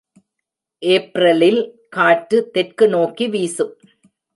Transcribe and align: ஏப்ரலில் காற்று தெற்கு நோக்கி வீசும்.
ஏப்ரலில் 0.83 1.61
காற்று 1.89 2.39
தெற்கு 2.51 2.87
நோக்கி 2.87 3.27
வீசும். 3.27 3.73